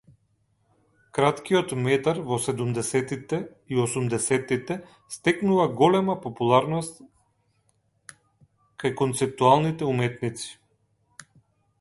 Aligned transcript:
Краткиот 1.17 1.73
метар 1.87 2.21
во 2.29 2.39
седумдесеттите 2.45 3.39
и 3.75 3.77
осумдесеттите 3.83 4.77
стекнува 5.17 5.67
голема 5.83 6.17
популарност 6.25 6.99
кај 8.85 8.97
концептуалните 9.05 9.93
уметници. 9.93 10.51